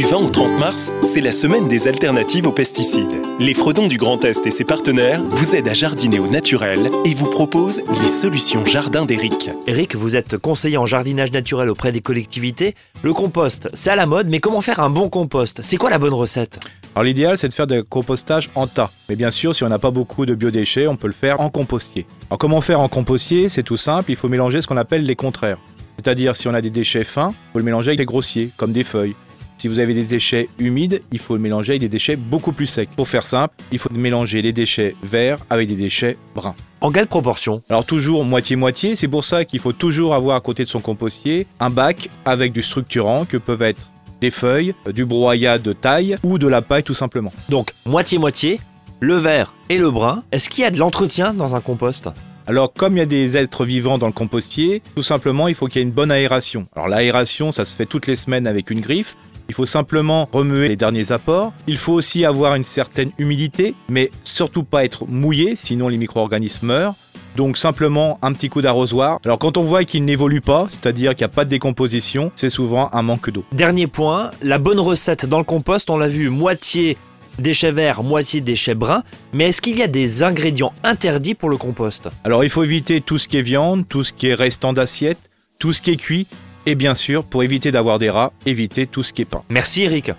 [0.00, 3.12] Du 20 au 30 mars, c'est la semaine des alternatives aux pesticides.
[3.38, 7.12] Les Fredons du Grand Est et ses partenaires vous aident à jardiner au naturel et
[7.12, 9.50] vous proposent les solutions jardin d'Eric.
[9.66, 12.74] Eric, vous êtes conseiller en jardinage naturel auprès des collectivités.
[13.02, 15.60] Le compost, c'est à la mode, mais comment faire un bon compost?
[15.62, 16.60] C'est quoi la bonne recette?
[16.94, 18.90] Alors l'idéal c'est de faire du compostage en tas.
[19.10, 21.50] Mais bien sûr, si on n'a pas beaucoup de biodéchets, on peut le faire en
[21.50, 22.06] compostier.
[22.30, 23.50] Alors comment faire en compostier?
[23.50, 25.58] C'est tout simple, il faut mélanger ce qu'on appelle les contraires.
[25.98, 28.72] C'est-à-dire si on a des déchets fins, il faut le mélanger avec des grossiers, comme
[28.72, 29.14] des feuilles.
[29.60, 32.64] Si vous avez des déchets humides, il faut le mélanger avec des déchets beaucoup plus
[32.64, 32.88] secs.
[32.96, 36.54] Pour faire simple, il faut mélanger les déchets verts avec des déchets bruns.
[36.80, 37.60] En quelle proportion?
[37.68, 41.46] Alors toujours moitié-moitié, c'est pour ça qu'il faut toujours avoir à côté de son compostier
[41.60, 43.90] un bac avec du structurant que peuvent être
[44.22, 47.32] des feuilles, du broyat de taille ou de la paille tout simplement.
[47.50, 48.60] Donc moitié-moitié,
[49.00, 50.24] le vert et le brun.
[50.32, 52.08] Est-ce qu'il y a de l'entretien dans un compost?
[52.46, 55.66] Alors, comme il y a des êtres vivants dans le compostier, tout simplement, il faut
[55.66, 56.66] qu'il y ait une bonne aération.
[56.74, 59.14] Alors, l'aération, ça se fait toutes les semaines avec une griffe.
[59.50, 61.52] Il faut simplement remuer les derniers apports.
[61.66, 66.68] Il faut aussi avoir une certaine humidité, mais surtout pas être mouillé, sinon les micro-organismes
[66.68, 66.94] meurent.
[67.34, 69.18] Donc simplement un petit coup d'arrosoir.
[69.24, 72.48] Alors quand on voit qu'il n'évolue pas, c'est-à-dire qu'il n'y a pas de décomposition, c'est
[72.48, 73.44] souvent un manque d'eau.
[73.50, 76.96] Dernier point, la bonne recette dans le compost, on l'a vu, moitié
[77.40, 79.02] déchets verts, moitié déchets bruns.
[79.32, 82.08] Mais est-ce qu'il y a des ingrédients interdits pour le compost?
[82.22, 85.18] Alors il faut éviter tout ce qui est viande, tout ce qui est restant d'assiette,
[85.58, 86.28] tout ce qui est cuit.
[86.66, 89.42] Et bien sûr, pour éviter d'avoir des rats, éviter tout ce qui est pain.
[89.48, 90.12] Merci Eric.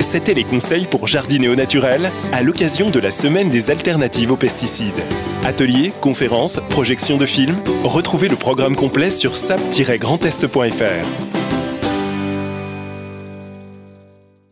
[0.00, 4.36] C'était les conseils pour jardiner au naturel à l'occasion de la semaine des alternatives aux
[4.36, 5.02] pesticides.
[5.44, 11.37] Ateliers, conférences, projections de films, retrouvez le programme complet sur sap-grandest.fr.